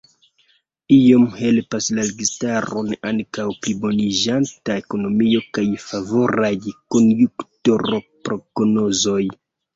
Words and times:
Iom 0.93 1.25
helpas 1.41 1.89
la 1.97 2.05
registaron 2.07 2.89
ankaŭ 3.09 3.45
pliboniĝanta 3.67 4.79
ekonomio 4.85 5.43
kaj 5.59 5.67
favoraj 5.85 6.51
konjunktur-prognozoj. 6.97 9.23